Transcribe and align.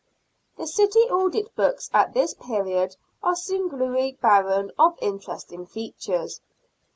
The 0.57 0.65
city 0.65 1.01
audit 1.01 1.55
books 1.55 1.87
at 1.93 2.15
this 2.15 2.33
period 2.33 2.95
are 3.21 3.35
singularly 3.35 4.13
barren 4.19 4.71
of 4.79 4.97
interesting 4.99 5.67
features. 5.67 6.41